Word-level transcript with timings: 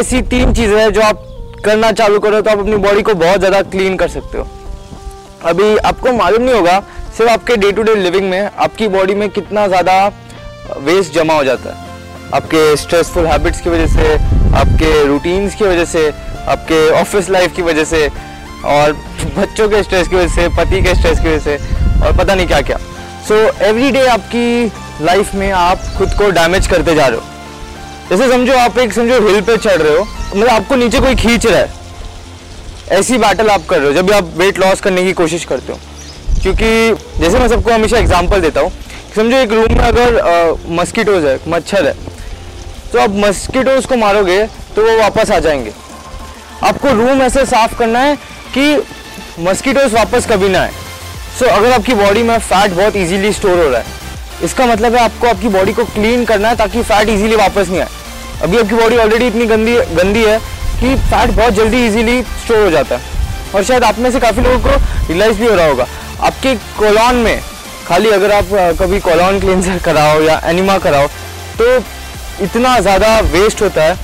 ऐसी 0.00 0.20
तीन 0.30 0.52
चीज़ें 0.54 0.78
हैं 0.78 0.92
जो 0.92 1.00
आप 1.02 1.26
करना 1.64 1.90
चालू 1.92 2.18
करो 2.20 2.40
तो 2.40 2.50
आप 2.50 2.58
अपनी 2.58 2.76
बॉडी 2.78 3.02
को 3.02 3.14
बहुत 3.16 3.38
ज़्यादा 3.38 3.60
क्लीन 3.72 3.96
कर 3.96 4.08
सकते 4.08 4.38
हो। 4.38 4.46
अभी 5.44 5.76
आपको 5.78 6.12
मालूम 6.12 6.42
नहीं 6.42 6.54
होगा, 6.54 6.78
सिर्फ़ 7.16 7.30
आपके 7.30 7.56
डे 7.56 7.72
टू 7.72 7.82
डे 7.82 7.94
लिविंग 7.96 8.28
में 8.30 8.40
आपकी 8.40 8.88
बॉडी 8.88 9.14
में 9.14 9.28
कितना 9.30 9.66
ज़्यादा 9.68 9.94
वेस्ट 10.78 11.14
जमा 11.14 11.34
हो 11.34 11.44
जाता 11.44 11.70
है। 11.70 11.88
आपके 12.34 12.76
स्ट्रेसफुल 12.76 13.26
हैबिट्स 13.26 13.60
की 13.60 13.70
वजह 13.70 13.86
से, 13.88 14.12
आपके 14.56 15.06
रूटीन्स 15.06 15.54
की 15.54 15.64
वजह 15.64 15.84
से, 15.86 16.08
आपके 16.48 16.78
ऑफ़िस 17.00 17.30
लाइफ 17.30 17.56
की 17.56 17.62
वजह 17.62 17.84
से, 17.84 18.06
और 18.66 18.92
बच्चों 19.36 19.68
के 19.68 19.82
स्ट्रेस 19.82 20.08
की 20.08 20.16
वजह 20.16 20.34
से, 20.34 20.48
पति 20.56 20.82
के 20.82 20.94
स्ट्रेस 20.94 21.20
की 21.20 21.28
वजह 21.28 21.38
से, 21.40 21.56
और 22.04 22.16
पता 22.18 22.34
नहीं 22.34 22.46
क्या 22.46 22.60
क्या 22.62 22.78
सो 23.28 23.34
एवरी 23.64 23.90
डे 23.92 24.06
आपकी 24.08 25.04
लाइफ 25.04 25.34
में 25.34 25.50
आप 25.52 25.78
खुद 25.98 26.14
को 26.18 26.30
डैमेज 26.32 26.66
करते 26.66 26.94
जा 26.94 27.06
रहे 27.06 27.18
हो। 27.18 27.29
जैसे 28.10 28.28
समझो 28.28 28.54
आप 28.58 28.78
एक 28.78 28.92
समझो 28.92 29.18
हिल 29.26 29.40
पे 29.40 29.56
चढ़ 29.56 29.76
रहे 29.76 29.96
हो 29.96 30.04
मतलब 30.04 30.48
आपको 30.48 30.76
नीचे 30.76 31.00
कोई 31.00 31.14
खींच 31.16 31.46
रहा 31.46 31.58
है। 31.58 31.78
ऐसी 32.90 33.18
बैटल 33.18 33.48
आप 33.50 33.66
कर 33.70 33.78
रहे 33.78 33.86
हो 33.86 33.92
जब 33.94 34.06
भी 34.06 34.12
आप 34.12 34.32
वेट 34.36 34.58
लॉस 34.58 34.80
करने 34.80 35.02
की 35.04 35.12
कोशिश 35.12 35.44
करते 35.44 35.72
हो। 35.72 35.78
क्योंकि 36.42 37.20
जैसे 37.20 37.38
मैं 37.38 37.48
सबको 37.48 37.72
हमेशा 37.72 37.98
एग्जांपल 37.98 38.40
देता 38.40 38.60
हूँ 38.60 38.72
समझो 39.16 39.36
एक 39.36 39.52
रूम 39.52 39.76
में 39.78 39.84
अगर 39.84 40.56
मस्कीटोज 40.70 41.24
है 41.24 41.38
मच्छर 41.48 41.86
है 41.86 41.94
तो 42.92 42.98
आप 43.00 43.14
मस्कीटोज 43.16 43.86
को 43.86 43.96
मारोगे 43.96 44.42
तो 44.76 44.84
वो 44.84 44.96
वापस 44.98 45.30
आ 45.30 45.38
जाएँगे। 45.38 45.72
आपको 46.62 46.92
रूम 46.94 47.22
ऐसे 47.22 47.44
साफ़ 47.46 47.78
करना 47.78 47.98
है 48.00 48.16
कि 48.56 48.82
मस्कीटोज 49.40 49.94
वापस 49.94 50.26
कभी 50.30 50.48
ना 50.48 50.60
आए। 50.60 50.72
सो 51.38 51.44
so, 51.44 51.50
अगर 51.50 51.72
आपकी 51.72 51.94
बॉडी 51.94 52.22
में 52.22 52.38
फैट 52.40 52.70
बहुत 52.72 52.96
इजीली 52.96 53.32
स्टोर 53.32 53.58
हो 53.58 53.68
रहा 53.68 53.80
है 53.80 53.98
इसका 54.44 54.66
मतलब 54.66 54.94
है 54.94 55.04
आपको 55.04 55.26
आपकी 55.26 55.48
बॉडी 55.50 55.72
को 55.72 55.84
क्लीन 55.86 56.24
करना 56.24 56.48
है 56.48 56.56
ताकि 56.56 56.82
फैट 56.82 57.08
इजीली 57.08 57.36
वापस 57.36 57.68
नहीं 57.68 57.80
आए। 57.80 57.98
अभी 58.42 58.58
आपकी 58.58 58.74
बॉडी 58.74 58.96
ऑलरेडी 58.96 59.26
इतनी 59.26 59.46
गंदी 59.46 59.76
गंदी 59.94 60.24
है 60.24 60.38
कि 60.80 60.94
फैट 60.98 61.30
बहुत 61.30 61.52
जल्दी 61.54 61.86
इजीली 61.86 62.22
स्टोर 62.22 62.62
हो 62.64 62.70
जाता 62.70 62.96
है। 62.96 63.18
और 63.54 63.64
शायद 63.64 63.84
आप 63.84 63.98
में 63.98 64.10
से 64.10 64.20
काफ़ी 64.20 64.42
लोगों 64.42 64.58
को 64.60 65.08
रिलाइज 65.08 65.38
भी 65.38 65.46
हो 65.46 65.54
रहा 65.54 65.66
होगा। 65.66 65.86
आपके 66.20 66.54
कोलॉन 66.78 67.16
में 67.16 67.40
खाली 67.86 68.10
अगर 68.10 68.32
आप 68.32 68.76
कभी 68.80 69.00
कोलॉन 69.00 69.40
क्लिनजर 69.40 69.78
कराओ 69.84 70.20
या 70.22 70.40
एनिमा 70.46 70.78
कराओ 70.78 71.06
तो 71.58 71.76
इतना 72.44 72.78
ज़्यादा 72.80 73.18
वेस्ट 73.32 73.62
होता 73.62 73.82
है। 73.82 73.96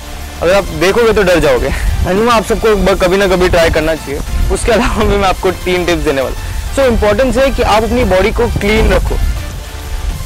अगर 0.42 0.54
आप 0.54 0.64
देखोगे 0.80 1.12
तो 1.12 1.22
डर 1.22 1.38
जाओगे। 1.40 1.72
एनिमा 2.10 2.32
आप 2.32 2.44
सबको 2.44 2.96
कभी 2.96 3.16
ना 3.16 3.26
कभी 3.26 3.48
ट्राई 3.48 3.70
करना 3.70 3.94
चाहिए। 3.94 4.20
उसके 4.54 4.72
अलावा 4.72 5.04
भी 5.04 5.16
मैं 5.16 5.28
आपको 5.28 5.50
तीन 5.64 5.84
टिप्स 5.86 6.02
देने 6.04 6.22
वाला 6.22 6.34
सो 6.74 6.82
so, 6.82 6.88
इम्पोर्टेंस 6.88 7.36
है 7.36 7.50
कि 7.50 7.62
आप 7.64 7.82
अपनी 7.82 8.04
बॉडी 8.06 8.30
को 8.32 8.46
क्लीन 8.58 8.92
रखो। 8.92 9.16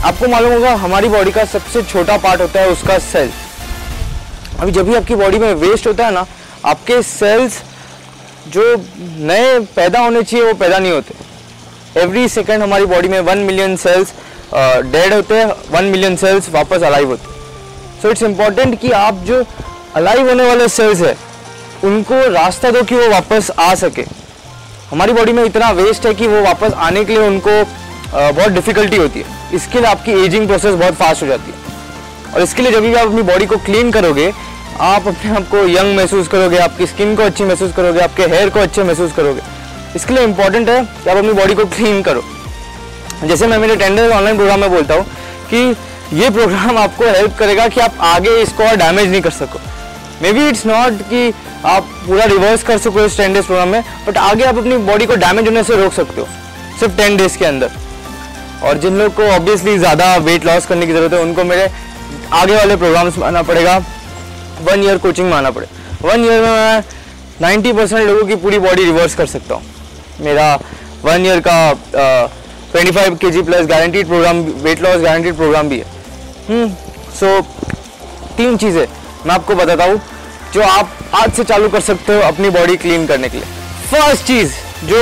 आपको 0.05 0.29
मालूम 0.29 0.53
होगा 0.53 0.75
हमारी 0.77 1.09
बॉडी 1.09 1.31
का 1.31 1.45
सबसे 1.47 1.83
छोटा 1.85 2.17
पार्ट 2.19 2.41
होता 2.41 2.61
है 2.61 2.69
उसका 2.71 2.99
सेल 3.05 3.31
अभी 4.61 4.73
जब 4.73 4.89
भी 4.89 4.95
आपकी 4.95 5.15
बॉडी 5.17 5.39
में 5.39 5.53
वेस्ट 5.57 5.87
होता 5.87 6.07
है 6.07 6.13
ना, 6.13 6.27
आपके 6.67 7.03
सेल्स 7.03 7.61
जो 8.49 8.63
नए 9.21 9.59
पैदा 9.77 10.01
होने 10.01 10.23
चाहिए, 10.23 10.47
वो 10.47 10.55
पैदा 10.55 10.79
नहीं 10.79 10.93
होते। 10.93 12.01
एवरी 12.01 12.29
सेकेंड 12.29 12.63
हमारी 12.63 12.87
बॉडी 12.87 13.09
में 13.09 13.19
वन 13.21 13.39
मिलियन 13.41 13.77
सेल्स 13.77 14.13
डेड 14.55 15.13
होते 15.13 15.35
हैं 15.35 15.47
वन 15.71 15.85
मिलियन 15.87 16.17
सेल्स 16.17 16.49
वापस 16.53 16.83
अलाइव 16.83 17.09
होते 17.09 17.39
सो 18.03 18.11
इट्स 18.11 18.23
इंपॉर्टेंट 18.23 18.79
कि 18.81 18.91
आप 18.93 19.15
जो 19.25 19.45
अलाइव 19.97 20.29
होने 20.29 20.47
वाले 20.47 20.69
सेल्स 20.69 21.01
है, 21.01 21.17
उनको 21.85 22.21
रास्ता 22.31 22.71
दो 22.71 22.83
कि 22.83 22.95
वो 22.95 23.09
वापस 23.09 23.51
आ 23.61 23.75
सके। 23.77 24.05
हमारी 24.91 25.13
बॉडी 25.13 25.33
में 25.33 25.45
इतना 25.45 25.71
वेस्ट 25.73 26.07
है 26.07 26.15
कि 26.15 26.27
वो 26.27 26.41
वापस 26.43 26.73
आने 26.79 27.05
के 27.05 27.13
लिए 27.13 27.23
उनको 27.23 27.63
बहुत 28.13 28.51
डिफिकल्टी 28.53 28.97
होती 28.97 29.21
है। 29.21 29.57
इसके 29.57 29.79
लिए 29.79 29.89
आपकी 29.89 30.13
एजिंग 30.25 30.47
प्रोसेस 30.47 30.75
बहुत 30.75 30.95
फास्ट 30.95 31.23
हो 31.23 31.27
जाती 31.27 31.51
है। 31.51 32.35
और 32.35 32.43
इसके 32.43 32.63
लिए 32.63 32.73
जब 32.73 32.83
भी 32.83 32.95
आप 32.95 33.07
अपनी 33.07 33.23
बॉडी 33.25 33.47
को 33.47 33.57
क्लीन 33.59 33.91
करोगे 33.93 34.33
आप 34.81 35.09
अपने 35.09 35.31
आप 35.31 35.49
को 35.49 35.59
यंग 35.69 35.97
महसूस 35.97 36.29
करोगे, 36.29 36.59
आपकी 36.59 36.87
स्किन 36.87 37.15
को 37.17 37.23
अच्छी 37.23 37.45
महसूस 37.45 37.73
करोगे, 37.73 38.01
आपके 38.01 38.23
हेयर 38.25 38.51
को 38.51 38.61
अच्छे 38.61 38.83
महसूस 38.83 39.13
करोगे। 39.13 39.41
इसके 39.97 40.15
लिए 40.15 40.23
इंपॉर्टेंट 40.25 40.69
है 40.69 40.83
कि 40.83 41.11
आप 41.11 41.17
अपनी 41.17 41.33
बॉडी 41.33 41.55
को 41.55 41.65
क्लीन 41.67 42.01
करो। 42.03 42.23
जैसे 43.25 43.47
मैं 43.47 43.59
मेरे 43.59 43.77
टेंडर 43.77 44.11
ऑनलाइन 44.11 44.37
प्रोग्राम 44.37 44.61
में 44.61 44.71
बोलता 44.71 44.95
हूँ 44.95 45.05
कि 45.51 45.77
ये 46.13 46.31
प्रोग्राम 46.31 46.79
आपको 46.85 47.05
हेल्प 47.07 47.37
करेगा 47.39 47.69
कि 47.69 47.81
आप 47.81 47.99
आगे 48.07 48.41
इसको 48.43 48.65
और 48.65 48.77
डैमेज 48.77 49.11
नहीं 49.11 49.21
कर 49.23 49.31
सको। 49.33 49.61
मे 50.23 50.33
बी 50.33 50.49
इट्स 50.49 50.67
नॉट 50.67 51.03
कि 51.11 51.33
आप 51.67 51.89
पूरा 52.07 52.25
रिवर्स 52.27 52.63
कर 52.63 52.79
सको 52.79 53.05
इस 53.05 53.17
टेन 53.17 53.35
डेज़ 53.35 53.47
प्रोग्राम 53.47 53.69
में 53.69 53.83
बट 54.07 54.19
आगे 54.19 54.45
आप 54.45 54.59
अपनी 54.59 54.77
बॉडी 54.89 55.07
को 55.07 55.17
डैमेज 55.19 55.47
होने 55.47 55.65
से 55.65 55.77
रोक 55.77 55.93
सकते 55.93 56.21
हो, 56.21 56.27
सिर्फ़ 56.81 56.97
टेन 56.97 57.17
डेज़ 57.17 57.39
के 57.39 57.45
अंदर। 57.45 57.71
और 58.65 58.79
जिन 58.79 58.99
लोग 58.99 59.15
को 59.15 59.31
ऑब्वियसली 59.31 59.79
ज़्यादा 59.79 60.15
वेट 60.19 60.47
लॉस 60.47 60.67
करने 60.67 60.87
की 60.87 60.93
ज़रूरत 60.93 61.13
है, 61.13 61.21
उनको 61.21 61.45
मेरे 61.45 61.71
आगे 62.33 62.57
वाले 62.57 62.77
प्रोग्राम्स 62.77 63.19
में 63.19 63.27
आना 63.27 63.43
पड़ेगा। 63.45 63.79
वन 64.63 64.83
ईयर 64.85 64.99
कोचिंग 64.99 65.29
में 65.31 65.37
आना 65.37 65.51
पड़ेगा 65.51 66.09
वन 66.09 66.25
ईयर 66.25 66.41
में 66.43 66.49
मैं 66.49 66.83
नाइन्टी 67.41 67.73
परसेंट 67.73 68.07
लोगों 68.07 68.27
की 68.27 68.37
पूरी 68.37 68.59
बॉडी 68.59 68.85
रिवर्स 68.85 69.15
कर 69.15 69.27
सकता 69.27 69.55
हूँ। 69.55 69.63
मेरा 70.21 70.55
वन 71.05 71.27
ईयर 71.27 71.41
का 71.47 71.73
twenty 72.73 72.91
five 72.93 73.15
K 73.17 73.31
G 73.31 73.43
plus 73.43 73.67
guaranteed 73.67 74.07
program 74.07 74.41
weight 74.65 74.83
loss 74.83 75.01
guaranteed 75.03 75.37
program 75.37 75.69
भी 75.69 75.79
है। 75.79 75.85
सो 76.49 76.53
hmm, 76.53 76.73
so, 77.21 78.37
तीन 78.37 78.57
चीज़ें 78.57 78.87
मैं 79.27 79.35
आपको 79.35 79.55
बताता 79.55 79.85
हूँ 79.85 80.01
जो 80.55 80.63
आप 80.63 80.91
आज 81.15 81.33
से 81.35 81.45
चालू 81.45 81.69
कर 81.69 81.81
सकते 81.81 82.15
हो 82.15 82.21
अपनी 82.23 82.51
बॉडी 82.51 82.77
क्लीन 82.77 83.07
करने 83.07 83.29
के 83.29 83.37
लिए। 83.37 83.47
फ़र्स्ट 83.91 84.27
चीज़ 84.27 84.53
जो 84.85 85.01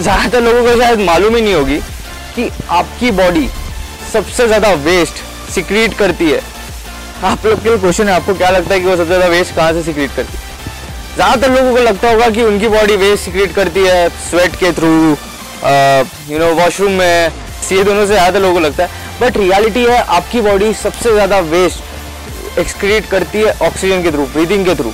ज़्यादातर 0.00 0.40
लोगों 0.42 0.62
को 0.64 0.78
शायद 0.80 1.00
मालूम 1.00 1.36
ही 1.36 1.42
नहीं 1.42 1.54
होगी 1.54 1.78
कि 2.36 2.50
आपकी 2.70 3.10
बॉडी 3.20 3.48
सबसे 4.12 4.46
ज़्यादा 4.46 4.72
वेस्ट 4.84 5.22
सिक्रीट 5.54 5.94
करती 5.98 6.30
है। 6.30 6.40
आप 7.22 7.46
लोग 7.46 7.62
के 7.62 7.68
लिए 7.68 7.78
क्वेश्चन 7.78 8.08
है 8.08 8.14
आपको 8.14 8.34
क्या 8.34 8.48
लगता 8.50 8.74
है 8.74 8.80
कि 8.80 8.86
वो 8.86 8.96
सबसे 8.96 9.06
ज़्यादा 9.06 9.26
वेस्ट 9.28 9.54
कहाँ 9.56 9.72
से 9.72 9.82
सिक्रीट 9.82 10.10
करती 10.16 10.36
है? 10.36 10.42
ज़्यादातर 11.14 11.50
लोगों 11.50 11.74
को 11.74 11.82
लगता 11.82 12.10
होगा 12.10 12.28
कि 12.30 12.42
उनकी 12.42 12.68
बॉडी 12.68 12.96
वेस्ट 12.96 13.24
सिक्रीट 13.24 13.54
करती 13.54 13.80
है 13.80 14.08
स्वेट 14.20 14.56
के 14.56 14.72
थ्रू 14.72 14.90
यू 16.30 16.38
नो 16.38 16.52
वॉशरूम 16.54 16.92
में 16.92 17.30
ये 17.72 17.84
दोनों 17.84 18.06
से 18.06 18.12
ज़्यादा 18.12 18.38
लोगों 18.38 18.54
को 18.54 18.60
लगता 18.60 18.84
है। 18.84 19.02
बट 19.20 19.36
रियलिटी 19.36 19.84
है 19.84 19.98
आपकी 20.16 20.40
बॉडी 20.40 20.72
सबसे 20.74 21.12
ज़्यादा 21.12 21.38
वेस्ट 21.52 22.58
एक्सक्रीट 22.58 23.06
करती 23.10 23.40
है 23.40 23.54
ऑक्सीजन 23.62 24.02
के 24.02 24.10
थ्रू 24.12 24.26
ब्रीदिंग 24.32 24.64
के 24.66 24.74
थ्रू 24.74 24.92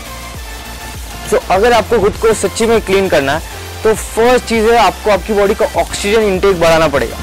सो 1.31 1.37
so, 1.37 1.43
अगर 1.51 1.73
आपको 1.73 1.99
खुद 2.01 2.17
को 2.23 2.35
सच्ची 2.35 2.67
में 2.67 2.81
क्लीन 2.83 3.09
करना 3.09 3.33
है 3.33 3.59
तो 3.83 3.95
फ़र्स्ट 3.95 4.45
चीज़ 4.47 4.65
है 4.65 4.77
आपको 4.79 5.11
आपकी 5.11 5.33
बॉडी 5.33 5.55
का 5.55 5.67
ऑक्सीजन 5.81 6.23
इनटेक 6.23 6.61
बढ़ाना 6.61 6.89
पड़ेगा। 6.89 7.17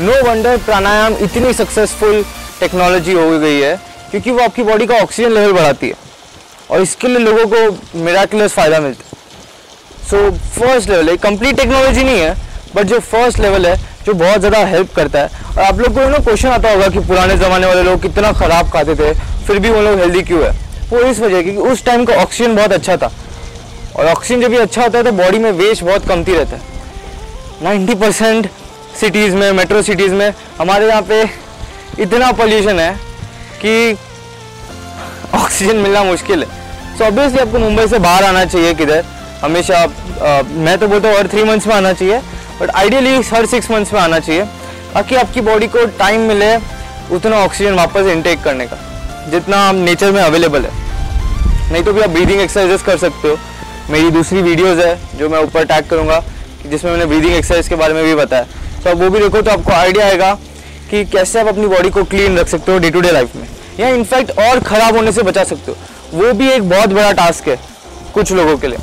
नो 0.00 0.22
वंडर 0.28 0.56
प्राणायाम 0.66 1.16
इतनी 1.24 1.52
सक्सेसफुल 1.54 2.24
टेक्नोलॉजी 2.60 3.12
हो 3.12 3.38
गई 3.38 3.60
है। 3.60 3.74
क्योंकि 4.14 4.30
वो 4.30 4.38
आपकी 4.40 4.62
बॉडी 4.62 4.86
का 4.86 4.96
ऑक्सीजन 5.02 5.30
लेवल 5.32 5.52
बढ़ाती 5.52 5.88
है। 5.88 5.94
और 6.70 6.80
इसके 6.80 7.08
लिए 7.08 7.18
लोगों 7.18 7.46
को 7.46 8.00
मेराकुलस 8.00 8.52
फ़ायदा 8.52 8.78
मिलता 8.80 9.04
है। 9.06 10.08
सो 10.10 10.30
फ़र्स्ट 10.54 10.90
लेवल 10.90 11.08
है 11.08 11.16
कंप्लीट 11.18 11.56
टेक्नोलॉजी 11.56 12.02
नहीं 12.04 12.18
है 12.18 12.36
बट 12.74 12.84
जो 12.84 12.98
फ़र्स्ट 13.00 13.38
लेवल 13.40 13.66
है, 13.66 13.76
जो 14.06 14.12
बहुत 14.14 14.38
ज़्यादा 14.38 14.58
हेल्प 14.66 14.92
करता 14.96 15.18
है। 15.18 15.42
और 15.48 15.62
आप 15.62 15.78
लोग 15.80 15.94
को 15.94 16.08
ना 16.10 16.18
क्वेश्चन 16.18 16.48
आता 16.48 16.70
होगा 16.70 16.88
कि 16.88 16.98
पुराने 17.00 17.36
ज़माने 17.36 17.66
वाले 17.66 17.82
लोग 17.82 18.02
कितना 18.02 18.32
ख़राब 18.34 18.70
खाते 18.72 18.94
थे, 18.94 19.12
फिर 19.46 19.58
भी 19.58 19.70
वो 19.70 19.80
लोग 19.82 19.98
हेल्दी 19.98 20.22
क्यों 20.22 20.42
है? 20.42 20.50
वो 20.90 21.00
इस 21.00 21.20
वजह 21.20 21.42
क्योंकि 21.42 21.70
उस 21.70 21.84
टाइम 21.84 22.04
का 22.04 22.14
ऑक्सीजन 22.22 22.54
बहुत 22.56 22.72
अच्छा 22.72 22.96
था। 22.96 23.10
और 23.96 24.06
ऑक्सीजन 24.06 24.40
जब 24.40 24.50
भी 24.50 24.56
अच्छा 24.58 24.82
होता 24.82 24.98
है 24.98 25.04
तो 25.04 25.12
बॉडी 25.14 25.38
में 25.38 25.50
वेस्ट 25.52 25.84
बहुत 25.84 26.06
कमती 26.08 26.34
रहता 26.34 26.56
है। 26.56 26.62
नाइन्टी 27.62 27.94
परसेंट 27.96 28.48
सिटीज़ 29.00 29.34
में 29.36 29.50
मेट्रो 29.52 29.82
सिटीज़ 29.82 30.14
में, 30.14 30.32
हमारे 30.58 30.88
यहाँ 30.88 31.02
पे 31.02 31.22
इतना 32.02 32.30
पॉल्यूशन 32.34 32.80
है 32.80 32.96
कि 33.64 33.96
ऑक्सीजन 35.34 35.76
मिलना 35.76 36.02
मुश्किल 36.04 36.42
है। 36.42 36.48
सो 36.48 36.98
so 36.98 37.06
ऑब्वियसली 37.06 37.38
आपको 37.40 37.58
मुंबई 37.58 37.86
से 37.88 37.98
बाहर 38.00 38.24
आना 38.24 38.44
चाहिए 38.44 38.74
किधर। 38.74 39.04
हमेशा 39.42 39.78
आ, 39.78 40.42
मैं 40.42 40.76
तो 40.78 40.88
बोलता 40.88 41.08
हूँ 41.08 41.16
हर 41.18 41.28
थ्री 41.28 41.44
मंथ्स 41.44 41.66
में 41.66 41.74
आना 41.74 41.92
चाहिए 41.92 42.18
बट 42.60 42.70
आइडियली 42.72 43.14
हर 43.28 43.46
सिक्स 43.46 43.70
मंथ्स 43.70 43.92
में 43.92 44.00
आना 44.00 44.18
चाहिए 44.18 44.44
ताकि 44.94 45.14
आपकी 45.16 45.40
बॉडी 45.42 45.66
को 45.68 45.84
टाइम 45.98 46.20
मिले 46.28 46.54
उतना 47.12 47.36
ऑक्सीजन 47.38 47.74
वापस 47.74 48.06
इनटेक 48.12 48.42
करने 48.42 48.66
का 48.66 48.76
जितना 49.30 49.70
नेचर 49.72 50.12
में 50.12 50.22
अवेलेबल 50.22 50.64
है। 50.64 50.70
नहीं 51.72 51.82
तो 51.82 51.92
भी 51.92 52.00
आप 52.02 52.10
ब्रीदिंग 52.10 52.40
एक्सरसाइजेस 52.40 52.82
कर 52.82 52.96
सकते 52.98 53.28
हो। 53.28 53.36
मेरी 53.90 54.10
दूसरी 54.10 54.42
वीडियोज़ 54.42 54.80
है 54.80 55.18
जो 55.18 55.28
मैं 55.28 55.38
ऊपर 55.42 55.64
टैग 55.64 55.88
करूँगा 55.90 56.22
जिसमें 56.66 56.90
मैंने 56.90 57.06
ब्रीदिंग 57.06 57.34
एक्सरसाइज 57.34 57.68
के 57.68 57.74
बारे 57.76 57.94
में 57.94 58.04
भी 58.04 58.14
बताया। 58.14 58.46
तो 58.84 58.90
आप 58.90 58.96
वो 58.96 59.10
भी 59.10 59.18
देखो 59.20 59.42
तो 59.42 59.50
आपको 59.50 59.72
आइडिया 59.72 60.06
आएगा 60.06 60.36
कि 60.94 61.04
कैसे 61.06 61.38
आप 61.40 61.46
अपनी 61.48 61.66
बॉडी 61.66 61.90
को 61.90 62.02
क्लीन 62.04 62.36
रख 62.38 62.48
सकते 62.48 62.72
हो 62.72 62.78
डे 62.78 62.90
टू 62.90 63.00
डे 63.00 63.10
लाइफ 63.12 63.34
में? 63.36 63.46
या 63.78 63.88
इनफैक्ट 63.90 64.30
और 64.38 64.58
ख़राब 64.62 64.96
होने 64.96 65.12
से 65.12 65.22
बचा 65.22 65.44
सकते 65.44 65.70
हो? 65.70 65.76
वो 66.14 66.32
भी 66.32 66.50
एक 66.50 66.68
बहुत 66.68 66.88
बड़ा 66.90 67.10
टास्क 67.12 67.48
है 67.48 67.58
कुछ 68.14 68.32
लोगों 68.32 68.56
के 68.58 68.68
लिए। 68.68 68.78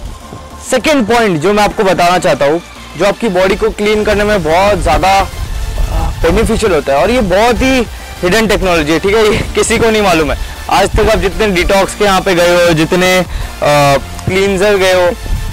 सेकेंड 0.70 1.06
पॉइंट 1.08 1.40
जो 1.42 1.54
मैं 1.54 1.64
आपको 1.64 1.84
बताना 1.84 2.18
चाहता 2.18 2.46
हूँ, 2.46 2.62
जो 2.98 3.06
आपकी 3.06 3.30
बॉडी 3.30 3.56
को 3.56 3.70
क्लीन 3.72 4.04
करने 4.06 4.24
में 4.24 4.44
बहुत 4.44 4.82
ज़्यादा 4.82 5.22
बेनिफिशियल 6.24 6.74
होता 6.74 6.94
है 6.94 7.02
और 7.02 7.12
ये 7.12 7.22
बहुत 7.32 7.62
ही 7.62 7.80
हिडन 8.24 8.48
टेक्नोलॉजी 8.48 8.92
है, 8.92 9.00
ठीक 9.00 9.16
है? 9.16 9.24
ये 9.26 9.40
किसी 9.56 9.78
को 9.78 9.90
नहीं 9.90 10.02
मालूम 10.02 10.32
है। 10.32 10.38
आज 10.72 10.90
तक 10.98 11.10
आप 11.12 11.20
जितने 11.20 11.48
डिटॉक्स 11.54 11.96
के 11.96 12.06
यहाँ 12.06 12.22
पे 12.22 12.36
गए 12.36 12.66
हो, 12.66 12.74
जितने 12.74 13.24
क्लींजर 13.64 14.78
गए 14.78 14.94
हो 14.96 15.12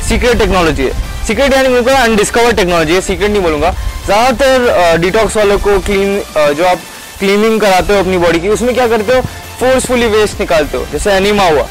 सीक्रेट 0.09 0.39
टेक्नोलॉजी 0.39 0.83
है। 0.85 1.07
सीक्रेट 1.29 1.55
यानी 1.55 1.69
मुझे 1.69 1.91
अनडिस्कवर्ड 1.93 2.57
टेक्नोलॉजी 2.57 2.95
है 2.95 3.01
सीक्रेट 3.01 3.31
नहीं 3.31 3.43
बोलूँगा। 3.43 3.71
ज़्यादातर 4.05 4.97
डिटॉक्स 5.01 5.37
वालों 5.37 5.59
को 5.59 5.79
क्लीन 5.87 6.21
जो 6.57 6.65
आप 6.67 6.79
क्लीनिंग 7.19 7.61
कराते 7.61 7.93
हो 7.93 7.99
अपनी 8.01 8.19
बॉडी 8.19 8.39
की 8.41 8.49
उसमें 8.49 8.75
क्या 8.75 8.87
करते 8.89 9.15
हो? 9.15 9.21
फोर्सफुली 9.61 10.07
वेस्ट 10.09 10.41
निकालते 10.41 10.77
हो। 10.77 10.85
जैसे 10.93 11.13
एनिमा 11.13 11.49
हुआ 11.49 11.63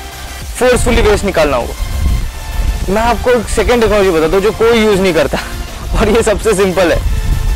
फोर्सफुली 0.60 1.02
वेस्ट 1.02 1.26
निकालना 1.26 1.58
होगा। 1.58 2.94
मैं 2.94 3.02
आपको 3.02 3.32
एक 3.32 3.48
सेकेंड 3.50 3.82
टेक्नोलॉजी 3.82 4.10
बताता 4.10 4.36
हूँ 4.36 4.44
जो 4.44 4.52
कोई 4.60 4.82
यूज़ 4.82 5.02
नहीं 5.02 5.14
करता। 5.14 5.38
और 6.00 6.10
ये 6.10 6.22
सबसे 6.24 6.54
सिंपल 6.56 6.92
है। 6.92 7.00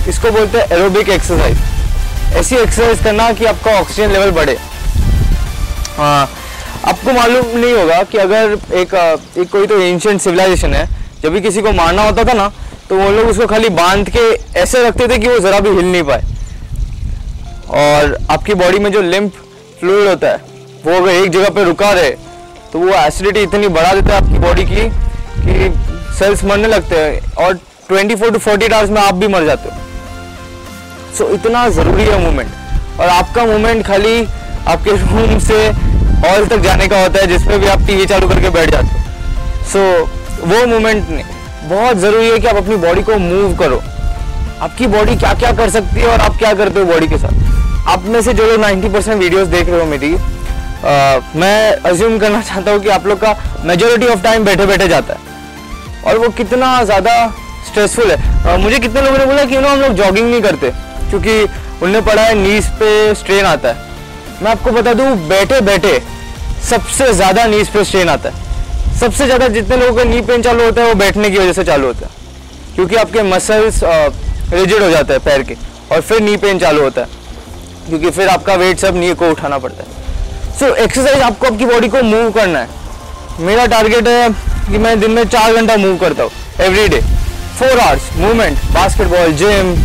इसको 0.09 0.31
बोलते 0.31 0.57
हैं 0.57 0.77
एरोबिक 0.77 1.09
एक्सरसाइज 1.09 1.57
ऐसी 2.38 2.56
एक्सरसाइज 2.56 3.04
करना 3.04 3.31
कि 3.33 3.45
आपका 3.45 3.71
ऑक्सीजन 3.80 4.12
लेवल 4.12 4.31
बढ़े। 4.39 4.57
हाँ 5.97 6.30
आपको 6.86 7.13
मालूम 7.13 7.57
नहीं 7.57 7.74
होगा 7.74 8.01
कि 8.04 8.18
अगर 8.18 8.57
एक, 8.74 8.94
एक 9.38 9.50
कोई 9.51 9.68
तो 9.68 9.80
एंशियंट 9.80 10.21
सिविलाइजेशन 10.21 10.74
है 10.74 10.88
जब 11.23 11.31
भी 11.33 11.41
किसी 11.41 11.62
को 11.62 11.71
मारना 11.73 12.03
होता 12.03 12.23
था 12.23 12.33
ना 12.33 12.51
तो 12.89 12.95
वो 12.97 13.09
लोग 13.12 13.27
उसको 13.29 13.45
खाली 13.47 13.69
बाँध 13.71 14.09
के 14.15 14.23
ऐसे 14.59 14.83
रखते 14.88 15.07
थे 15.07 15.18
कि 15.18 15.27
वो 15.27 15.39
ज़रा 15.39 15.59
भी 15.59 15.69
हिल 15.69 15.91
नहीं 15.91 16.03
पाए। 16.03 16.23
और 17.71 18.18
आपकी 18.31 18.53
बॉडी 18.53 18.79
में 18.79 18.91
जो 18.91 19.01
लिम्फ 19.01 19.33
फ्लूड 19.79 20.07
होता 20.07 20.27
है 20.27 20.50
वो 20.85 20.95
अगर 20.95 21.12
एक 21.12 21.29
जगह 21.31 21.50
पे 21.50 21.63
रुका 21.63 21.91
रहे 21.91 22.09
तो 22.71 22.79
वो 22.79 22.89
एसिडिटी 22.95 23.41
इतनी 23.41 23.68
बढ़ा 23.69 23.94
देता 23.94 24.15
है 24.15 24.21
आपकी 24.21 24.39
बॉडी 24.39 24.63
की 24.65 24.89
कि 25.45 25.71
सेल्स 26.19 26.44
मरने 26.45 26.68
लगते 26.68 26.95
हैं 26.95 27.33
और 27.35 27.57
24 27.91 28.31
टू 28.33 28.39
48 28.39 28.73
आवर्स 28.73 28.89
में 28.89 29.01
आप 29.01 29.15
भी 29.15 29.27
मर 29.27 29.45
जाते 29.45 29.69
हो। 29.69 29.75
सो 31.18 31.23
so, 31.23 31.33
इतना 31.33 31.68
ज़रूरी 31.69 32.03
है 32.03 32.19
मूवमेंट 32.23 33.00
और 33.00 33.07
आपका 33.09 33.45
मूवमेंट 33.45 33.85
खाली 33.85 34.23
आपके 34.68 34.91
रूम 34.91 35.38
से 35.39 35.68
हॉल 36.23 36.45
तक 36.47 36.57
जाने 36.63 36.88
का 36.88 37.01
होता 37.01 37.19
है 37.19 37.27
जिसमें 37.27 37.59
भी 37.59 37.68
आप 37.68 37.85
टीवी 37.88 38.06
चालू 38.06 38.29
करके 38.29 38.50
बैठ 38.50 38.69
जाते 38.69 38.88
हो। 38.88 39.63
सो 39.71 39.79
so, 39.95 40.09
वो 40.44 40.66
मूवमेंट 40.68 41.10
नहीं। 41.10 41.24
बहुत 41.70 41.98
ज़रूरी 41.98 42.30
है 42.30 42.40
कि 42.40 42.48
आप 42.48 42.56
अपनी 42.56 42.76
बॉडी 42.78 43.02
को 43.04 43.18
मूव 43.20 43.56
करो। 43.58 43.82
आपकी 44.62 44.88
बॉडी 44.88 45.16
क्या 45.16 45.34
क्या 45.36 45.52
कर 45.54 45.70
सकती 45.70 46.00
है 46.00 46.08
और 46.08 46.22
आप 46.22 46.38
क्या 46.38 46.54
करते 46.54 46.80
हो 46.80 46.86
बॉडी 46.86 47.08
के 47.08 47.18
साथ? 47.18 47.88
आप 47.90 48.04
में 48.06 48.22
से 48.22 48.34
जो 48.34 48.46
लोग 48.46 48.60
90 48.62 48.90
परसेंट 48.94 49.18
वीडियोज़ 49.20 49.50
देख 49.50 49.70
रहे 49.70 49.80
हो 49.80 49.86
मेरी 49.86 50.14
आ, 50.14 51.20
मैं 51.36 51.76
अज्यूम 51.86 52.18
करना 52.20 52.42
चाहता 52.42 52.72
हूँ 52.72 52.80
कि 52.82 52.90
आप 52.90 53.06
लोग 53.08 53.20
का 53.20 53.36
मेजोरिटी 53.66 54.08
ऑफ़ 54.08 54.22
टाइम 54.24 54.46
बैठे 54.46 54.66
बैठे 54.66 54.88
जाता 54.88 55.14
है। 55.14 55.30
और 56.04 56.18
वो 56.18 56.30
कितना 56.38 56.84
ज़्यादा 56.84 57.14
स्ट्रेसफुल 57.68 58.12
है। 58.12 58.18
आ, 58.46 58.58
मुझे 58.58 58.80
कितने 58.80 59.02
लोगों 59.02 59.18
ने 59.18 59.26
बोला 59.26 59.44
कि 59.46 59.56
हम 59.56 59.82
लोग 59.82 59.94
जॉगिंग 59.96 60.30
नहीं 60.30 60.42
करते 60.42 60.72
क्योंकि 61.10 61.42
उनने 61.84 62.02
पढ़ा 62.02 62.22
है 62.22 62.34
नीज 62.36 62.68
पे 62.80 63.14
स्ट्रेन 63.16 63.46
आता 63.46 63.70
है। 63.70 63.90
मैं 64.42 64.52
आपको 64.52 64.72
बता 64.72 64.94
दूँ 64.94 65.16
बैठे 65.28 65.62
बैठे 65.62 66.02
सबसे 66.70 67.12
ज़्यादा 67.14 67.46
नीज 67.48 67.70
पे 67.70 67.84
स्ट्रेन 67.84 68.10
आता 68.10 68.30
है। 68.30 68.50
सबसे 69.01 69.25
ज़्यादा 69.25 69.48
जितने 69.50 69.77
लोगों 69.77 69.95
का 69.98 70.03
नी 70.03 70.21
पेन 70.21 70.42
चालू 70.42 70.63
होता 70.63 70.81
है 70.81 70.88
वो 70.88 70.95
बैठने 70.95 71.30
की 71.30 71.38
वजह 71.38 71.53
से 71.53 71.63
चालू 71.63 71.88
होता 71.88 72.06
है। 72.06 72.75
क्योंकि 72.75 72.95
आपके 72.95 73.21
मसल्स 73.24 73.80
रिजिड 73.83 74.83
हो 74.83 74.89
जाते 74.89 75.13
हैं 75.13 75.21
पैर 75.24 75.44
के 75.44 75.56
और 75.92 76.01
फिर 76.01 76.21
नी 76.21 76.36
पेन 76.38 76.59
चालू 76.59 76.81
होता 76.81 77.01
है। 77.01 77.07
क्योंकि 77.88 78.09
फिर 78.12 78.27
आपका 78.30 78.56
वेट 78.56 78.80
सब 78.80 78.95
नी 78.95 79.13
को 79.13 79.30
उठाना 79.31 79.57
पड़ता 79.57 79.83
है। 79.83 79.89
सो 80.59 80.65
so, 80.65 80.75
एक्सरसाइज 80.75 81.21
आपको 81.24 81.48
आपकी 81.48 81.65
बॉडी 81.65 81.88
को 81.88 82.01
मूव 82.03 82.30
करना 82.31 82.59
है। 82.59 82.68
मेरा 83.45 83.65
टारगेट 83.74 84.07
है 84.07 84.30
कि 84.69 84.77
मैं 84.77 85.00
दिन 85.00 85.12
में 85.12 85.24
चार 85.25 85.56
घंटा 85.56 85.77
मूव 85.77 85.97
करता 85.97 86.24
हूँ 86.24 86.31
every 86.62 86.88
day 86.88 87.01
four 87.59 87.80
hours 87.80 88.09
movement 88.18 88.57
basketball 88.74 89.33
gym 89.42 89.75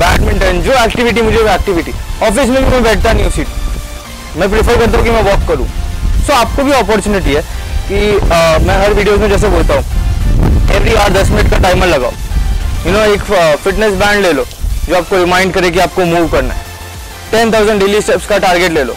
badminton 0.00 0.60
जो 0.62 0.72
एक्टिविटी 0.84 1.22
मुझे 1.22 1.38
वो 1.38 1.48
एक्टिविटी 1.50 1.92
ऑफ़िस 2.22 2.48
में 2.48 2.64
भी 2.64 2.70
मैं 2.70 2.82
बैठता 2.82 3.12
नहीं 3.12 3.24
हूँ 3.24 3.32
सीट। 3.32 4.38
मैं 4.38 4.50
प्रेफर 4.50 4.78
करता 4.78 4.98
हूँ 4.98 5.04
कि 5.04 5.10
मैं 5.10 5.22
वॉक 5.22 5.48
करूँ। 5.48 5.66
सो 5.66 6.32
so, 6.32 6.38
आपको 6.38 6.62
भी 6.64 6.72
अपॉर्चुनिटी 6.72 7.34
है। 7.34 7.42
कि 7.90 8.18
आ, 8.24 8.58
मैं 8.58 8.74
हर 8.80 8.92
वीडियो 8.94 9.16
में 9.18 9.28
जैसे 9.28 9.48
बोलता 9.48 9.74
हूँ 9.74 9.84
एवरी 10.74 10.94
आवर 10.94 11.12
दस 11.12 11.30
मिनट 11.30 11.50
का 11.50 11.58
टाइमर 11.62 11.86
लगाओ। 11.86 12.12
यू 12.86 12.92
नो 12.92 13.00
एक 13.14 13.22
फिटनेस 13.62 13.94
बैंड 14.00 14.22
ले 14.22 14.32
लो 14.32 14.44
जो 14.88 14.96
आपको 14.96 15.16
रिमाइंड 15.16 15.52
करे 15.54 15.70
कि 15.70 15.78
आपको 15.80 16.04
मूव 16.06 16.28
करना 16.32 16.54
है। 16.54 16.64
टेन 17.30 17.52
थाउज़ेंड 17.52 17.80
डेली 17.80 18.00
स्टेप्स 18.02 18.26
का 18.26 18.38
टारगेट 18.38 18.72
ले 18.72 18.84
लो। 18.84 18.94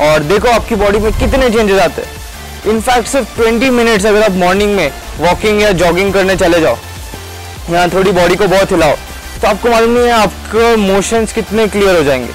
और 0.00 0.22
देखो 0.30 0.48
आपकी 0.50 0.74
बॉडी 0.74 0.98
में 0.98 1.12
कितने 1.12 1.50
चेंजेस 1.50 1.80
आते 1.80 2.02
हैं। 2.02 2.72
इनफैक्ट 2.72 3.08
सिर्फ़ 3.08 3.34
ट्वेंटी 3.36 3.70
मिनट्स 3.70 4.06
अगर 4.06 4.22
आप 4.22 4.36
मॉर्निंग 4.38 4.74
में 4.76 4.90
वॉकिंग 5.18 5.62
या 5.62 5.70
जॉगिंग 5.82 6.12
करने 6.12 6.36
चले 6.36 6.60
जाओ 6.60 6.76
या 7.70 7.86
थोड़ी 7.88 8.12
बॉडी 8.12 8.36
को 8.36 8.46
बहुत 8.48 8.72
हिलाओ 8.72 8.96
तो 9.42 9.48
आपको 9.48 9.70
मालूम 9.70 9.90
नहीं 9.90 10.06
है 10.06 10.12
आपके 10.12 10.74
मोशंस 10.78 11.32
कितने 11.32 11.66
क्लियर 11.68 11.96
हो 11.96 12.02
जाएँगे। 12.04 12.32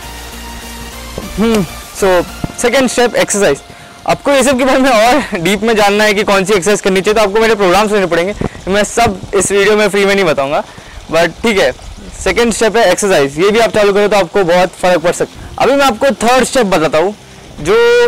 सो 2.00 2.22
सेकेंड 2.62 2.90
स्टेप 2.90 3.16
एक्सरसाइज 3.16 3.62
आपको 4.08 4.32
ये 4.32 4.44
सब 4.44 4.58
के 4.58 4.66
बारे 4.66 4.80
में 4.80 4.90
और 4.90 5.40
डीप 5.40 5.64
में 5.64 5.76
जानना 5.76 6.04
है 6.04 6.14
कि 6.14 6.24
कौन 6.24 6.46
सी 6.46 6.54
एक्सरसाइज 6.54 6.82
करनी 6.82 7.02
चाहिए 7.02 7.16
तो 7.16 7.22
आपको 7.22 7.40
मेरे 7.40 7.56
प्रोग्राम 7.56 7.88
सुनने 7.88 8.06
पड़ेंगे। 8.06 8.34
मैं 8.68 8.84
सब 8.86 9.20
इस 9.36 9.52
वीडियो 9.52 9.76
में 9.78 9.88
फ्री 9.90 10.06
में 10.06 10.14
नहीं 10.14 10.26
बताऊँगा। 10.26 10.64
बट 11.12 11.32
ठीक 11.44 11.58
है 11.60 11.72
सेकेंड 12.20 12.54
स्टेप 12.54 12.78
है 12.78 12.92
एक्सरसाइज 12.92 13.38
ये 13.40 13.50
भी 13.52 13.60
आप 13.60 13.72
चालू 13.72 13.94
करें 13.94 14.10
तो 14.10 14.18
आपको 14.18 14.44
बहुत 14.44 14.70
फ़र्क 14.82 15.02
पड़ 15.02 15.12
सकता 15.12 15.40
है 15.40 15.56
अभी 15.60 15.74
मैं 15.74 15.86
आपको 15.86 16.12
थर्ड 16.24 16.44
स्टेप 16.44 16.66
बताता 16.68 16.98
हूँ, 16.98 17.14
जो 17.62 18.08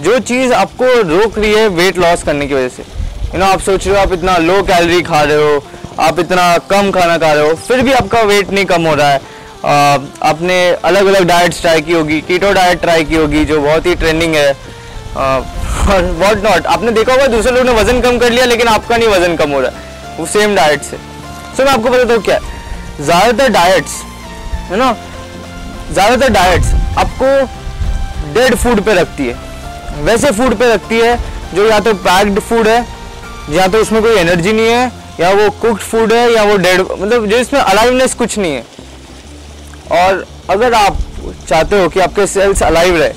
जो 0.00 0.18
चीज़ 0.20 0.52
आपको 0.52 0.86
रोक 1.08 1.38
रही 1.38 1.52
है 1.52 1.66
वेट 1.70 1.98
लॉस 1.98 2.22
करने 2.22 2.46
की 2.46 2.54
वजह 2.54 2.68
से। 2.68 2.82
यू 3.34 3.38
नो 3.38 3.46
आप 3.46 3.60
सोच 3.60 3.86
रहे 3.86 3.96
हो, 3.96 4.02
आप 4.02 4.12
इतना 4.12 4.36
लो 4.38 4.62
कैलोरी 4.62 5.00
खा 5.02 5.22
रहे 5.22 5.42
हो, 5.42 5.62
आप 6.00 6.18
इतना 6.20 6.56
कम 6.70 6.90
खाना 6.90 7.16
खा 7.18 7.32
रहे 7.32 7.48
हो, 7.48 7.54
फिर 7.56 7.82
भी 7.82 7.92
आपका 7.92 8.20
वेट 8.22 8.50
नहीं 8.50 8.64
कम 8.64 8.86
हो 8.86 8.94
रहा 8.94 9.08
है। 9.08 9.20
आपने 10.24 10.58
अलग 10.84 11.06
अलग 11.06 11.26
डाइट्स 11.28 11.60
ट्राई 11.60 11.80
की 11.80 11.92
होगी 11.92 12.20
कीटो 12.20 12.52
डाइट 12.52 12.80
ट्राई 12.80 13.04
की 13.04 13.16
होगी, 13.16 13.44
जो 13.44 13.60
बहुत 13.60 13.86
ही 13.86 13.94
ट्रेंडिंग 13.94 14.34
है। 14.34 14.52
वॉट 15.14 16.44
नॉट 16.44 16.66
आपने 16.74 16.90
देखा 16.92 17.12
होगा 17.12 17.26
दूसरे 17.26 17.52
लोग 17.52 17.64
ने 17.66 17.72
वज़न 17.72 18.00
कम 18.00 18.18
कर 18.18 18.30
लिया, 18.30 18.44
लेकिन 18.44 18.68
आपका 18.68 18.96
नहीं 18.96 19.08
वज़न 19.08 19.36
कम 19.36 19.50
हो 19.50 19.60
रहा 19.60 19.70
है। 19.70 20.16
वो 20.18 20.26
सेम 20.28 20.54
डाइट 20.56 20.82
से। 20.82 20.96
सो 21.56 21.64
मैं 21.64 21.72
आपको 21.72 21.90
बताता 21.90 22.14
हूँ 22.14 22.22
क्या 22.22 22.38
ज़्यादातर 23.00 23.48
डाइट्स 23.52 23.92
है 24.70 24.76
ना? 24.76 24.92
ज़्यादातर 25.92 26.32
डाइट्स 26.32 26.72
आपको 26.98 27.26
डेड 28.34 28.54
फ़ूड 28.56 28.80
पे 28.84 28.94
रखती 28.94 29.26
है। 29.26 30.04
वैसे 30.04 30.30
फ़ूड 30.32 30.54
पे 30.58 30.72
रखती 30.74 30.98
है, 30.98 31.16
जो 31.54 31.66
या 31.68 31.78
तो 31.80 31.94
पैक्ड 32.04 32.38
फ़ूड 32.40 32.68
है, 32.68 32.86
या 33.50 33.66
तो 33.66 33.78
उसमें 33.78 34.00
कोई 34.02 34.14
एनर्जी 34.16 34.52
नहीं 34.52 34.68
है, 34.68 34.90
या 35.20 35.30
वो 35.32 35.48
कुक्ड 35.62 35.80
फ़ूड 35.80 36.12
है, 36.12 36.32
या 36.32 36.42
वो 36.42 36.56
डेड 36.58 36.80
मतलब 36.80 37.26
जो 37.26 37.36
इसमें 37.36 37.60
अलाइवनेस 37.60 38.14
कुछ 38.14 38.38
नहीं 38.38 38.52
है। 38.52 38.64
और 39.92 40.24
अगर 40.50 40.74
आप 40.74 40.96
चाहते 41.48 41.80
हो 41.82 41.88
कि 41.88 42.00
आपके 42.00 42.26
सेल्स 42.26 42.62
अलाइव 42.62 42.96
रहे, 42.96 43.12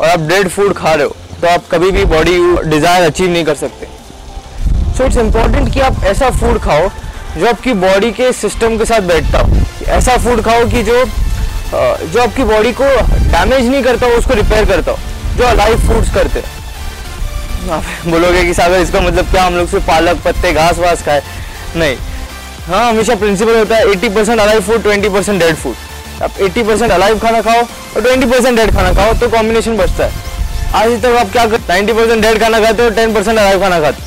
और 0.00 0.08
आप 0.08 0.28
डेड 0.28 0.48
फ़ूड 0.48 0.74
खा 0.74 0.92
रहे 0.94 1.06
हो 1.06 1.16
तो 1.40 1.48
आप 1.48 1.68
कभी 1.70 1.90
भी 1.90 2.04
बॉडी 2.06 2.38
डिज़ायर 2.66 3.04
अचीव 3.06 3.30
नहीं 3.30 3.44
कर 3.44 3.54
सकते। 3.56 3.86
सो 4.96 5.04
इट्स 5.04 5.16
इंपॉर्टेंट 5.18 5.72
कि 5.74 5.80
आप 5.80 6.04
ऐसा 6.04 6.30
फ़ूड 6.32 6.58
खाओ 6.62 6.88
जो 7.36 7.46
आपकी 7.48 7.72
बॉडी 7.80 8.10
के 8.12 8.32
सिस्टम 8.34 8.78
के 8.78 8.84
साथ 8.84 9.00
बैठता 9.08 9.38
हो। 9.38 9.56
ऐसा 9.88 10.16
फ़ूड 10.18 10.42
खाओ 10.44 10.64
कि 10.70 10.82
जो 10.82 11.04
जो 11.70 12.20
आपकी 12.22 12.44
बॉडी 12.44 12.72
को 12.72 12.84
डैमेज 13.32 13.66
नहीं 13.66 13.82
करता 13.82 14.06
हो 14.06 14.12
उसको 14.18 14.34
रिपेयर 14.34 14.64
करता 14.66 14.90
हो, 14.90 14.98
जो 15.36 15.44
अलाइव 15.46 15.78
फूड्स 15.88 16.14
करते 16.14 16.42
आप 17.70 17.84
बोलोगे 18.06 18.42
कि 18.44 18.54
सागर, 18.54 18.80
इसका 18.80 19.00
मतलब 19.00 19.30
क्या? 19.30 19.42
हम 19.44 19.56
लोग 19.56 19.68
सिर्फ़ 19.68 19.86
पालक, 19.86 20.22
पत्ते, 20.24 20.52
घास 20.52 20.78
वास 20.78 21.02
खाए? 21.04 21.22
नहीं। 21.76 21.96
हाँ 22.68 22.88
हमेशा 22.88 23.14
प्रिंसिपल 23.16 23.58
होता 23.58 23.76
है 23.76 23.86
80 23.86 24.08
percent 24.14 24.40
alive 24.40 24.60
food 24.62 24.82
20 24.84 25.08
percent 25.08 25.40
dead 25.40 25.56
food 25.56 26.22
आप 26.22 26.38
80 26.40 26.64
परसेंट 26.66 26.92
अलाइव 26.92 27.18
खाना 27.18 27.40
खाओ 27.42 27.62
और 27.62 28.02
20 28.02 28.30
परसेंट 28.32 28.58
डेड 28.58 28.72
खाना 28.74 28.92
खाओ 28.94 29.12
तो 29.20 29.28
कॉम्बिनेशन 29.30 29.76
बचता 29.76 30.04
है। 30.04 30.26
आज 30.74 30.90
तक 31.02 31.14
आप 31.18 31.30
क्या 31.32 31.44
कर 31.48 31.60
नाइन्टी 31.68 31.92
परसेंट 31.92 32.22
डेड 32.22 32.38
खाना 32.40 32.58
खाते 32.60 32.82
हो 32.82 32.88
टेन 32.96 33.12
परसेंट 33.14 33.38
अराइव 33.38 33.60
खाना 33.60 33.78
खाते 33.80 34.02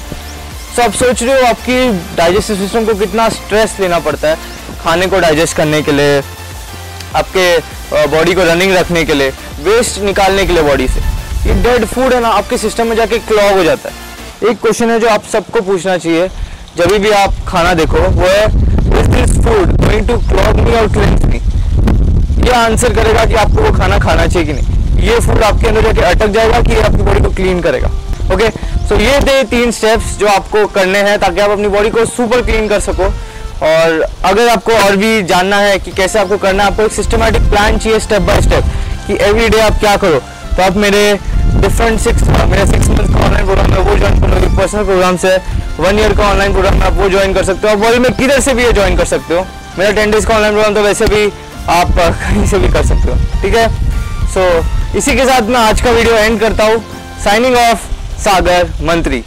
सो 0.76 0.82
आप 0.82 0.92
सोच 0.94 1.22
रहे 1.24 1.40
हो 1.40 1.46
आपकी 1.48 2.16
डाइजेस्टिव 2.18 2.56
सिस्टम 2.56 2.86
को 2.86 2.94
कितना 2.96 3.28
स्ट्रेस 3.30 3.76
लेना 3.80 4.00
पड़ता 4.00 4.28
है 4.28 4.38
खाने 4.82 5.08
को 5.08 5.20
डाइजेस्ट 5.20 5.56
करने 5.58 5.82
के 5.82 5.92
लिए, 5.92 6.22
आपके 7.16 8.06
बॉडी 8.08 8.34
को 8.34 8.44
रनिंग 8.44 8.74
रखने 8.74 9.04
के 9.06 9.14
लिए 9.14 9.30
वेस्ट 9.64 10.02
निकालने 10.02 10.46
के 10.46 10.54
लिए 10.54 10.64
बॉडी 10.64 10.88
से। 10.88 11.00
ये 11.48 11.54
डेड 11.64 11.86
फ़ूड 11.86 12.14
है 12.14 12.20
ना, 12.22 12.30
आपके 12.30 12.58
सिस्टम 12.58 12.88
में 12.88 12.96
जाके 12.96 13.20
क्लॉग 13.22 13.52
हो 13.58 13.64
जाता 13.64 13.90
है। 13.90 14.50
एक 14.50 14.62
क्वेश्चन 14.62 14.92
है 14.92 15.00
जो 15.00 15.08
आप 15.10 15.24
सबको 15.32 15.62
पूछना 15.62 15.98
चाहिए, 15.98 16.28
जब 16.78 16.98
भी 16.98 17.12
आप 17.12 17.34
खाना 17.48 17.74
देखो, 17.74 17.98
वो 17.98 18.28
है 18.28 18.46
is 18.46 19.10
this 19.10 19.38
food 19.44 19.76
going 19.86 20.08
to 20.08 20.18
clog 20.30 20.60
me 20.60 20.76
और 20.76 20.92
क्लेंस 20.94 21.26
मी 21.26 21.40
ये 22.48 22.54
आंसर 22.56 22.94
करेगा 22.96 23.26
कि 23.26 23.36
आपको 23.46 23.64
वो 23.64 23.78
खाना 23.78 24.00
खाना 24.00 24.28
चाहिए 24.28 24.48
कि 24.48 24.54
नहीं। 24.54 24.80
ये 25.02 25.20
फ़ूड 25.20 25.44
आपके 25.44 25.68
अंदर 25.68 25.82
जाके 25.84 26.02
अटक 26.06 26.32
जाएगा 26.34 26.62
कि 26.62 26.74
ये 26.74 26.82
आपकी 26.82 27.02
बॉडी 27.04 27.22
को 27.22 27.30
क्लीन 27.36 27.62
करेगा। 27.62 27.88
ओके 28.34 28.50
सो 28.88 28.96
ये 28.98 29.20
थे 29.22 29.44
तीन 29.50 29.72
स्टेप्स 29.72 30.18
जो 30.18 30.28
आपको 30.28 30.66
करने 30.76 31.00
हैं 31.00 31.18
ताकि 31.20 31.40
आप 31.42 31.50
अपनी 31.50 31.68
बॉडी 31.70 31.90
को 31.90 32.06
सुपर 32.08 32.42
क्लीन 32.42 32.68
कर 32.68 32.80
सको। 32.82 33.12
और 33.66 34.06
अगर 34.26 34.48
आपको 34.50 34.74
और 34.76 34.96
भी 34.98 35.22
जानना 35.24 35.58
है 35.60 35.78
कि 35.80 35.92
कैसे 35.92 36.20
आपको 36.20 36.38
करना 36.38 36.64
है, 36.64 36.70
आपको 36.72 36.84
एक 36.84 36.92
सिस्टमेटिक 36.92 37.50
प्लान 37.50 37.78
चाहिए 37.78 38.00
स्टेप 38.00 38.22
बाय 38.22 38.42
स्टेप 38.42 38.64
कि 39.08 39.18
एवरी 39.24 39.50
डे 39.50 39.60
आप 39.62 39.80
क्या 39.80 39.96
करो। 39.98 40.20
तो 40.56 40.64
आप 40.64 40.78
मेरे 40.78 41.04
डिफरेंट 41.56 42.00
सिक्स 42.00 42.24
मेरे 42.24 42.66
सिक्स 42.68 42.88
मंथ 42.90 43.14
का 43.14 43.26
ऑनलाइन 43.26 43.46
प्रोग्राम 43.46 43.74
है, 43.74 43.80
वो 43.80 43.96
ज्वाइन 43.98 44.22
कर। 44.22 44.28
लो 44.30 44.58
पर्सनल 44.58 44.84
प्रोग्राम 44.84 45.18
से 45.18 45.38
वन 45.80 46.00
ईयर 46.00 46.16
का 46.18 46.24
ऑनलाइन 46.24 46.52
प्रोग्राम 46.52 46.74
है 46.76 46.88
आप 46.88 46.94
वो 46.94 47.10
ज्वाइन 47.10 47.34
कर 47.34 47.44
सकते 47.44 47.68
हो। 47.68 47.74
आप 47.74 47.80
वर्ल्ड 47.80 48.02
में 48.02 48.12
किधर 48.14 48.40
से 48.40 48.54
भी 48.54 48.64
ये 48.64 48.72
ज्वाइन 48.72 48.98
कर 48.98 49.06
सकते 49.06 49.36
हो। 49.36 49.46
मेरा 49.80 49.92
टेन 49.92 50.12
डेज़ 50.12 50.28
का 50.28 50.36
ऑनलाइन 50.36 50.54
प्रोग्राम 50.54 50.76
तो 50.76 50.82
वैसे 50.82 51.06
भी 51.06 51.26
आप, 51.70 51.92
कहीं 51.98 52.46
से 52.48 52.60
भी 52.60 52.70
कर 52.70 52.86
सकते 52.86 53.12
हो। 53.12 53.42
ठीक 53.42 53.56
है? 53.56 53.68
सो 54.34 54.40
so, 54.40 54.96
इसी 54.98 55.16
के 55.16 55.26
साथ 55.26 55.50
मैं 55.52 55.60
आज 55.60 55.82
का 55.82 55.92
वीडियो 55.92 56.16
एंड 56.16 56.40
करता 56.40 56.66
हूँ. 56.66 56.84
साइनिंग 57.24 57.56
ऑफ़ 57.58 57.88
सागर 58.24 58.70
मंत्री 58.82 59.24